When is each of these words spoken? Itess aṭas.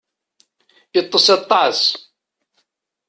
Itess 0.99 1.27
aṭas. 1.37 1.79